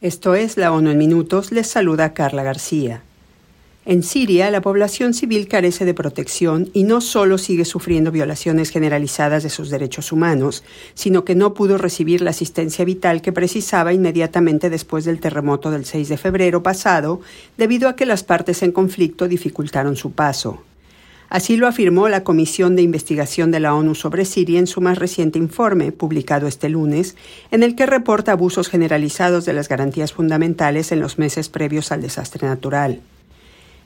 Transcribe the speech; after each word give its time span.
Esto 0.00 0.36
es 0.36 0.56
La 0.56 0.70
ONU 0.70 0.90
en 0.90 0.98
Minutos, 0.98 1.50
les 1.50 1.66
saluda 1.66 2.14
Carla 2.14 2.44
García. 2.44 3.02
En 3.84 4.04
Siria, 4.04 4.48
la 4.52 4.60
población 4.60 5.12
civil 5.12 5.48
carece 5.48 5.84
de 5.84 5.92
protección 5.92 6.70
y 6.72 6.84
no 6.84 7.00
solo 7.00 7.36
sigue 7.36 7.64
sufriendo 7.64 8.12
violaciones 8.12 8.70
generalizadas 8.70 9.42
de 9.42 9.50
sus 9.50 9.70
derechos 9.70 10.12
humanos, 10.12 10.62
sino 10.94 11.24
que 11.24 11.34
no 11.34 11.52
pudo 11.52 11.78
recibir 11.78 12.20
la 12.20 12.30
asistencia 12.30 12.84
vital 12.84 13.22
que 13.22 13.32
precisaba 13.32 13.92
inmediatamente 13.92 14.70
después 14.70 15.04
del 15.04 15.18
terremoto 15.18 15.72
del 15.72 15.84
6 15.84 16.10
de 16.10 16.16
febrero 16.16 16.62
pasado, 16.62 17.20
debido 17.56 17.88
a 17.88 17.96
que 17.96 18.06
las 18.06 18.22
partes 18.22 18.62
en 18.62 18.70
conflicto 18.70 19.26
dificultaron 19.26 19.96
su 19.96 20.12
paso. 20.12 20.62
Así 21.30 21.56
lo 21.56 21.66
afirmó 21.66 22.08
la 22.08 22.24
Comisión 22.24 22.74
de 22.74 22.82
Investigación 22.82 23.50
de 23.50 23.60
la 23.60 23.74
ONU 23.74 23.94
sobre 23.94 24.24
Siria 24.24 24.58
en 24.58 24.66
su 24.66 24.80
más 24.80 24.98
reciente 24.98 25.38
informe, 25.38 25.92
publicado 25.92 26.46
este 26.46 26.70
lunes, 26.70 27.16
en 27.50 27.62
el 27.62 27.74
que 27.76 27.84
reporta 27.84 28.32
abusos 28.32 28.68
generalizados 28.68 29.44
de 29.44 29.52
las 29.52 29.68
garantías 29.68 30.12
fundamentales 30.12 30.90
en 30.90 31.00
los 31.00 31.18
meses 31.18 31.50
previos 31.50 31.92
al 31.92 32.00
desastre 32.00 32.48
natural. 32.48 33.02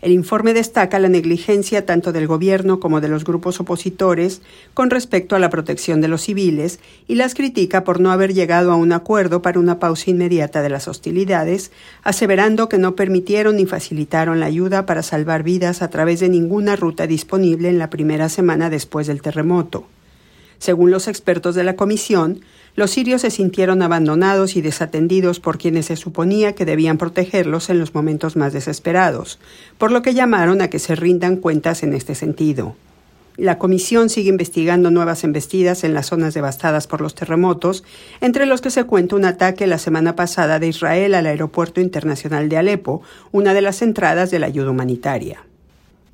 El 0.02 0.10
informe 0.10 0.52
destaca 0.52 0.98
la 0.98 1.08
negligencia 1.08 1.86
tanto 1.86 2.10
del 2.10 2.26
gobierno 2.26 2.80
como 2.80 3.00
de 3.00 3.06
los 3.06 3.22
grupos 3.24 3.60
opositores 3.60 4.42
con 4.74 4.90
respecto 4.90 5.36
a 5.36 5.38
la 5.38 5.48
protección 5.48 6.00
de 6.00 6.08
los 6.08 6.22
civiles 6.22 6.80
y 7.06 7.14
las 7.14 7.34
critica 7.34 7.84
por 7.84 8.00
no 8.00 8.10
haber 8.10 8.34
llegado 8.34 8.72
a 8.72 8.76
un 8.76 8.92
acuerdo 8.92 9.42
para 9.42 9.60
una 9.60 9.78
pausa 9.78 10.10
inmediata 10.10 10.60
de 10.60 10.70
las 10.70 10.88
hostilidades, 10.88 11.70
aseverando 12.02 12.68
que 12.68 12.78
no 12.78 12.96
permitieron 12.96 13.54
ni 13.54 13.66
facilitaron 13.66 14.40
la 14.40 14.46
ayuda 14.46 14.86
para 14.86 15.04
salvar 15.04 15.44
vidas 15.44 15.82
a 15.82 15.88
través 15.88 16.18
de 16.18 16.28
ninguna 16.28 16.74
ruta 16.74 17.06
disponible 17.06 17.68
en 17.68 17.78
la 17.78 17.88
primera 17.88 18.28
semana 18.28 18.70
después 18.70 19.06
del 19.06 19.22
terremoto. 19.22 19.86
Según 20.62 20.92
los 20.92 21.08
expertos 21.08 21.56
de 21.56 21.64
la 21.64 21.74
comisión, 21.74 22.42
los 22.76 22.92
sirios 22.92 23.22
se 23.22 23.32
sintieron 23.32 23.82
abandonados 23.82 24.54
y 24.54 24.62
desatendidos 24.62 25.40
por 25.40 25.58
quienes 25.58 25.86
se 25.86 25.96
suponía 25.96 26.54
que 26.54 26.64
debían 26.64 26.98
protegerlos 26.98 27.68
en 27.68 27.80
los 27.80 27.96
momentos 27.96 28.36
más 28.36 28.52
desesperados, 28.52 29.40
por 29.76 29.90
lo 29.90 30.02
que 30.02 30.14
llamaron 30.14 30.60
a 30.60 30.70
que 30.70 30.78
se 30.78 30.94
rindan 30.94 31.34
cuentas 31.38 31.82
en 31.82 31.94
este 31.94 32.14
sentido. 32.14 32.76
La 33.36 33.58
comisión 33.58 34.08
sigue 34.08 34.28
investigando 34.28 34.92
nuevas 34.92 35.24
embestidas 35.24 35.82
en 35.82 35.94
las 35.94 36.06
zonas 36.06 36.32
devastadas 36.32 36.86
por 36.86 37.00
los 37.00 37.16
terremotos, 37.16 37.82
entre 38.20 38.46
los 38.46 38.60
que 38.60 38.70
se 38.70 38.84
cuenta 38.84 39.16
un 39.16 39.24
ataque 39.24 39.66
la 39.66 39.78
semana 39.78 40.14
pasada 40.14 40.60
de 40.60 40.68
Israel 40.68 41.16
al 41.16 41.26
Aeropuerto 41.26 41.80
Internacional 41.80 42.48
de 42.48 42.58
Alepo, 42.58 43.02
una 43.32 43.52
de 43.52 43.62
las 43.62 43.82
entradas 43.82 44.30
de 44.30 44.38
la 44.38 44.46
ayuda 44.46 44.70
humanitaria. 44.70 45.44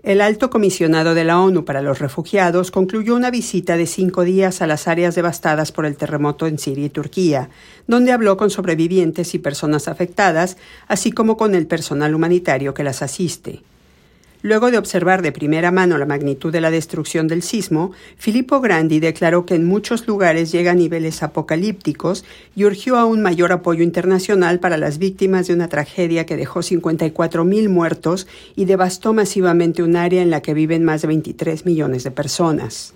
El 0.04 0.20
alto 0.20 0.48
comisionado 0.48 1.14
de 1.14 1.24
la 1.24 1.40
ONU 1.40 1.64
para 1.64 1.82
los 1.82 1.98
Refugiados 1.98 2.70
concluyó 2.70 3.16
una 3.16 3.32
visita 3.32 3.76
de 3.76 3.86
cinco 3.86 4.22
días 4.22 4.62
a 4.62 4.68
las 4.68 4.86
áreas 4.86 5.16
devastadas 5.16 5.72
por 5.72 5.86
el 5.86 5.96
terremoto 5.96 6.46
en 6.46 6.60
Siria 6.60 6.86
y 6.86 6.90
Turquía, 6.90 7.50
donde 7.88 8.12
habló 8.12 8.36
con 8.36 8.48
sobrevivientes 8.48 9.34
y 9.34 9.40
personas 9.40 9.88
afectadas, 9.88 10.56
así 10.86 11.10
como 11.10 11.36
con 11.36 11.56
el 11.56 11.66
personal 11.66 12.14
humanitario 12.14 12.74
que 12.74 12.84
las 12.84 13.02
asiste. 13.02 13.62
Luego 14.40 14.70
de 14.70 14.78
observar 14.78 15.20
de 15.20 15.32
primera 15.32 15.72
mano 15.72 15.98
la 15.98 16.06
magnitud 16.06 16.52
de 16.52 16.60
la 16.60 16.70
destrucción 16.70 17.26
del 17.26 17.42
sismo, 17.42 17.90
Filippo 18.16 18.60
Grandi 18.60 19.00
declaró 19.00 19.44
que 19.44 19.56
en 19.56 19.66
muchos 19.66 20.06
lugares 20.06 20.52
llega 20.52 20.70
a 20.70 20.76
niveles 20.76 21.24
apocalípticos 21.24 22.24
y 22.54 22.64
urgió 22.64 22.96
a 22.96 23.04
un 23.04 23.20
mayor 23.20 23.50
apoyo 23.50 23.82
internacional 23.82 24.60
para 24.60 24.76
las 24.76 24.98
víctimas 24.98 25.48
de 25.48 25.54
una 25.54 25.68
tragedia 25.68 26.24
que 26.24 26.36
dejó 26.36 26.60
54.000 26.60 27.68
muertos 27.68 28.28
y 28.54 28.66
devastó 28.66 29.12
masivamente 29.12 29.82
un 29.82 29.96
área 29.96 30.22
en 30.22 30.30
la 30.30 30.40
que 30.40 30.54
viven 30.54 30.84
más 30.84 31.02
de 31.02 31.08
23 31.08 31.66
millones 31.66 32.04
de 32.04 32.12
personas. 32.12 32.94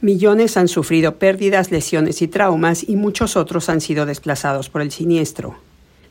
Millones 0.00 0.56
han 0.56 0.66
sufrido 0.66 1.14
pérdidas, 1.14 1.70
lesiones 1.70 2.22
y 2.22 2.26
traumas 2.26 2.88
y 2.88 2.96
muchos 2.96 3.36
otros 3.36 3.68
han 3.68 3.80
sido 3.80 4.04
desplazados 4.04 4.68
por 4.68 4.82
el 4.82 4.90
siniestro. 4.90 5.54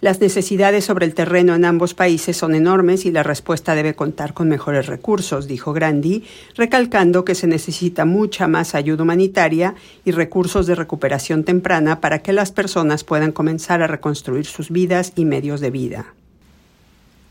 Las 0.01 0.19
necesidades 0.19 0.85
sobre 0.85 1.05
el 1.05 1.13
terreno 1.13 1.53
en 1.53 1.63
ambos 1.63 1.93
países 1.93 2.35
son 2.35 2.55
enormes 2.55 3.05
y 3.05 3.11
la 3.11 3.21
respuesta 3.21 3.75
debe 3.75 3.93
contar 3.93 4.33
con 4.33 4.49
mejores 4.49 4.87
recursos, 4.87 5.47
dijo 5.47 5.73
Grandi, 5.73 6.23
recalcando 6.55 7.23
que 7.23 7.35
se 7.35 7.45
necesita 7.45 8.03
mucha 8.03 8.47
más 8.47 8.73
ayuda 8.73 9.03
humanitaria 9.03 9.75
y 10.03 10.09
recursos 10.09 10.65
de 10.65 10.73
recuperación 10.73 11.43
temprana 11.43 12.01
para 12.01 12.23
que 12.23 12.33
las 12.33 12.51
personas 12.51 13.03
puedan 13.03 13.31
comenzar 13.31 13.83
a 13.83 13.87
reconstruir 13.87 14.47
sus 14.47 14.71
vidas 14.71 15.13
y 15.15 15.25
medios 15.25 15.61
de 15.61 15.69
vida. 15.69 16.15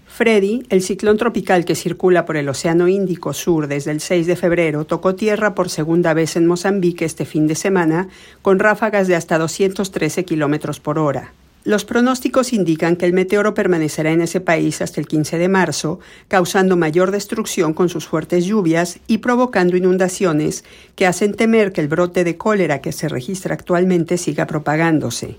Freddy, 0.06 0.62
el 0.68 0.82
ciclón 0.82 1.16
tropical 1.16 1.64
que 1.64 1.74
circula 1.74 2.24
por 2.24 2.36
el 2.36 2.48
Océano 2.48 2.86
Índico 2.86 3.32
Sur 3.32 3.66
desde 3.66 3.90
el 3.90 4.00
6 4.00 4.28
de 4.28 4.36
febrero, 4.36 4.84
tocó 4.84 5.16
tierra 5.16 5.56
por 5.56 5.70
segunda 5.70 6.14
vez 6.14 6.36
en 6.36 6.46
Mozambique 6.46 7.04
este 7.04 7.24
fin 7.24 7.48
de 7.48 7.56
semana, 7.56 8.06
con 8.42 8.60
ráfagas 8.60 9.08
de 9.08 9.16
hasta 9.16 9.38
213 9.38 10.24
kilómetros 10.24 10.78
por 10.78 11.00
hora. 11.00 11.32
Los 11.62 11.84
pronósticos 11.84 12.54
indican 12.54 12.96
que 12.96 13.04
el 13.04 13.12
meteoro 13.12 13.52
permanecerá 13.52 14.12
en 14.12 14.22
ese 14.22 14.40
país 14.40 14.80
hasta 14.80 14.98
el 14.98 15.06
15 15.06 15.36
de 15.36 15.48
marzo, 15.48 16.00
causando 16.28 16.74
mayor 16.78 17.10
destrucción 17.10 17.74
con 17.74 17.90
sus 17.90 18.06
fuertes 18.06 18.46
lluvias 18.46 18.98
y 19.06 19.18
provocando 19.18 19.76
inundaciones 19.76 20.64
que 20.96 21.06
hacen 21.06 21.34
temer 21.34 21.72
que 21.72 21.82
el 21.82 21.88
brote 21.88 22.24
de 22.24 22.38
cólera 22.38 22.80
que 22.80 22.92
se 22.92 23.10
registra 23.10 23.54
actualmente 23.54 24.16
siga 24.16 24.46
propagándose. 24.46 25.36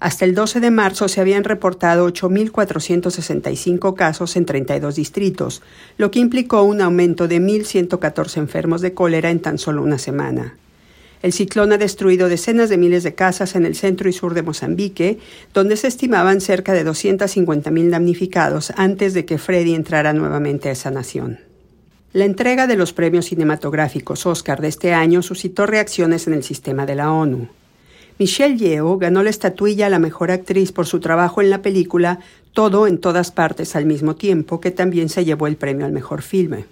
Hasta 0.00 0.24
el 0.24 0.34
12 0.34 0.60
de 0.60 0.70
marzo 0.70 1.06
se 1.06 1.20
habían 1.20 1.44
reportado 1.44 2.08
8.465 2.08 3.94
casos 3.94 4.36
en 4.36 4.46
32 4.46 4.94
distritos, 4.94 5.60
lo 5.98 6.10
que 6.10 6.20
implicó 6.20 6.62
un 6.62 6.80
aumento 6.80 7.28
de 7.28 7.40
1.114 7.40 8.38
enfermos 8.38 8.80
de 8.80 8.94
cólera 8.94 9.30
en 9.30 9.40
tan 9.40 9.58
solo 9.58 9.82
una 9.82 9.98
semana. 9.98 10.54
El 11.22 11.32
ciclón 11.32 11.72
ha 11.72 11.78
destruido 11.78 12.28
decenas 12.28 12.68
de 12.68 12.78
miles 12.78 13.02
de 13.02 13.14
casas 13.14 13.56
en 13.56 13.66
el 13.66 13.74
centro 13.74 14.08
y 14.08 14.12
sur 14.12 14.34
de 14.34 14.42
Mozambique, 14.42 15.18
donde 15.52 15.76
se 15.76 15.88
estimaban 15.88 16.40
cerca 16.40 16.72
de 16.72 16.86
250.000 16.86 17.90
damnificados 17.90 18.72
antes 18.76 19.14
de 19.14 19.24
que 19.24 19.38
Freddy 19.38 19.74
entrara 19.74 20.12
nuevamente 20.12 20.68
a 20.68 20.72
esa 20.72 20.90
nación. 20.90 21.40
La 22.12 22.24
entrega 22.24 22.66
de 22.66 22.76
los 22.76 22.92
premios 22.92 23.26
cinematográficos 23.26 24.26
Oscar 24.26 24.60
de 24.60 24.68
este 24.68 24.94
año 24.94 25.22
suscitó 25.22 25.66
reacciones 25.66 26.26
en 26.26 26.34
el 26.34 26.44
sistema 26.44 26.86
de 26.86 26.94
la 26.94 27.12
ONU. 27.12 27.48
Michelle 28.18 28.56
Yeoh 28.56 28.98
ganó 28.98 29.22
la 29.22 29.30
estatuilla 29.30 29.86
a 29.86 29.90
la 29.90 29.98
mejor 29.98 30.30
actriz 30.30 30.72
por 30.72 30.86
su 30.86 31.00
trabajo 31.00 31.42
en 31.42 31.50
la 31.50 31.62
película 31.62 32.18
Todo 32.52 32.86
en 32.86 32.98
todas 32.98 33.30
partes 33.30 33.76
al 33.76 33.86
mismo 33.86 34.16
tiempo, 34.16 34.60
que 34.60 34.70
también 34.70 35.08
se 35.08 35.24
llevó 35.24 35.46
el 35.46 35.56
premio 35.56 35.86
al 35.86 35.92
mejor 35.92 36.22
filme. 36.22 36.64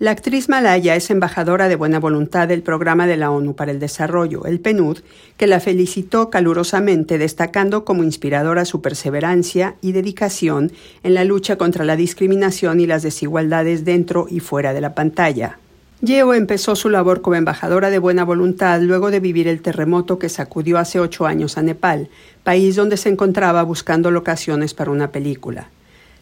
La 0.00 0.12
actriz 0.12 0.48
malaya 0.48 0.96
es 0.96 1.10
embajadora 1.10 1.68
de 1.68 1.76
buena 1.76 2.00
voluntad 2.00 2.48
del 2.48 2.62
Programa 2.62 3.06
de 3.06 3.18
la 3.18 3.30
ONU 3.30 3.54
para 3.54 3.70
el 3.70 3.78
Desarrollo, 3.78 4.46
el 4.46 4.58
PNUD, 4.58 5.00
que 5.36 5.46
la 5.46 5.60
felicitó 5.60 6.30
calurosamente 6.30 7.18
destacando 7.18 7.84
como 7.84 8.02
inspiradora 8.02 8.64
su 8.64 8.80
perseverancia 8.80 9.74
y 9.82 9.92
dedicación 9.92 10.72
en 11.02 11.12
la 11.12 11.24
lucha 11.24 11.56
contra 11.56 11.84
la 11.84 11.96
discriminación 11.96 12.80
y 12.80 12.86
las 12.86 13.02
desigualdades 13.02 13.84
dentro 13.84 14.26
y 14.30 14.40
fuera 14.40 14.72
de 14.72 14.80
la 14.80 14.94
pantalla. 14.94 15.58
Yeo 16.00 16.32
empezó 16.32 16.76
su 16.76 16.88
labor 16.88 17.20
como 17.20 17.36
embajadora 17.36 17.90
de 17.90 17.98
buena 17.98 18.24
voluntad 18.24 18.80
luego 18.80 19.10
de 19.10 19.20
vivir 19.20 19.48
el 19.48 19.60
terremoto 19.60 20.18
que 20.18 20.30
sacudió 20.30 20.78
hace 20.78 20.98
ocho 20.98 21.26
años 21.26 21.58
a 21.58 21.62
Nepal, 21.62 22.08
país 22.42 22.74
donde 22.74 22.96
se 22.96 23.10
encontraba 23.10 23.62
buscando 23.64 24.10
locaciones 24.10 24.72
para 24.72 24.92
una 24.92 25.12
película. 25.12 25.68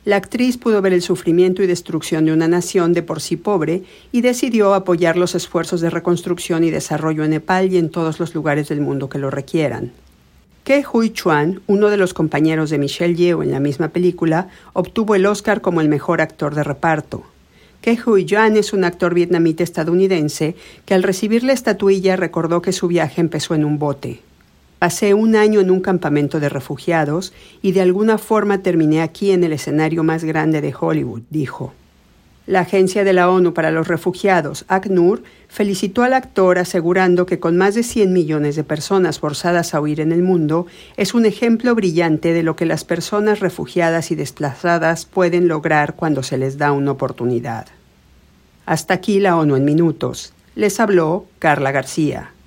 La 0.08 0.16
actriz 0.16 0.56
pudo 0.56 0.80
ver 0.80 0.94
el 0.94 1.02
sufrimiento 1.02 1.62
y 1.62 1.66
destrucción 1.66 2.24
de 2.24 2.32
una 2.32 2.48
nación 2.48 2.94
de 2.94 3.02
por 3.02 3.20
sí 3.20 3.36
pobre 3.36 3.82
y 4.10 4.22
decidió 4.22 4.72
apoyar 4.72 5.19
los 5.19 5.34
esfuerzos 5.34 5.82
de 5.82 5.91
reconstrucción 5.91 6.64
y 6.64 6.70
desarrollo 6.70 7.24
en 7.24 7.32
Nepal 7.32 7.70
y 7.70 7.76
en 7.76 7.91
todos 7.91 8.19
los 8.19 8.34
lugares 8.34 8.70
del 8.70 8.80
mundo 8.80 9.10
que 9.10 9.19
lo 9.19 9.28
requieran. 9.30 9.92
Ke 10.64 10.82
Hui 10.91 11.10
Chuan, 11.10 11.60
uno 11.66 11.91
de 11.91 11.98
los 11.98 12.14
compañeros 12.14 12.70
de 12.70 12.78
Michelle 12.78 13.16
Yeoh 13.16 13.42
en 13.42 13.50
la 13.50 13.60
misma 13.60 13.88
película, 13.88 14.48
obtuvo 14.72 15.14
el 15.14 15.26
Oscar 15.26 15.60
como 15.60 15.82
el 15.82 15.91
mejor 15.91 16.22
actor 16.22 16.54
de 16.54 16.64
reparto. 16.64 17.25
Ke 17.82 17.98
Hui 18.02 18.25
Chuan 18.25 18.56
es 18.56 18.72
un 18.72 18.84
actor 18.84 19.12
vietnamita 19.12 19.62
estadounidense 19.62 20.56
que 20.86 20.94
al 20.94 21.02
recibir 21.02 21.44
la 21.44 21.52
estatuilla 21.52 22.16
recordó 22.16 22.62
que 22.62 22.72
su 22.72 22.88
viaje 22.88 23.20
empezó 23.20 23.54
en 23.54 23.66
un 23.66 23.78
bote. 23.78 24.22
Pasé 24.78 25.12
un 25.14 25.34
año 25.34 25.60
en 25.60 25.70
un 25.70 25.80
campamento 25.80 26.38
de 26.38 26.48
refugiados 26.48 27.32
y 27.62 27.72
de 27.72 27.80
alguna 27.80 28.16
forma 28.16 28.62
terminé 28.62 29.02
aquí 29.02 29.32
en 29.32 29.42
el 29.42 29.52
escenario 29.52 30.04
más 30.04 30.22
grande 30.22 30.60
de 30.60 30.75
Hollywood, 30.78 31.22
dijo. 31.30 31.72
La 32.48 32.60
Agencia 32.60 33.04
de 33.04 33.12
la 33.12 33.28
ONU 33.28 33.52
para 33.52 33.70
los 33.70 33.88
Refugiados, 33.88 34.64
ACNUR, 34.69 35.22
felicitó 35.48 36.02
al 36.02 36.14
actor 36.14 36.58
asegurando 36.58 37.26
que 37.26 37.38
con 37.38 37.58
más 37.58 37.75
de 37.75 37.82
100 37.82 38.10
millones 38.10 38.56
de 38.56 38.64
personas 38.64 39.19
forzadas 39.19 39.75
a 39.75 39.82
huir 39.82 40.00
en 40.00 40.12
el 40.12 40.22
mundo, 40.22 40.66
es 40.96 41.12
un 41.12 41.26
ejemplo 41.26 41.74
brillante 41.74 42.32
de 42.32 42.42
lo 42.42 42.56
que 42.56 42.64
las 42.64 42.84
personas 42.84 43.40
refugiadas 43.40 44.10
y 44.12 44.14
desplazadas 44.14 45.04
pueden 45.04 45.46
lograr 45.46 45.94
cuando 45.94 46.22
se 46.22 46.38
les 46.38 46.56
da 46.56 46.72
una 46.72 46.92
oportunidad. 46.92 47.66
Hasta 48.64 48.94
aquí 48.94 49.20
la 49.20 49.36
ONU 49.36 49.56
en 49.56 49.66
minutos. 49.66 50.32
Les 50.54 50.81
habló 50.81 51.26
Carla 51.38 51.70
García. 51.70 52.31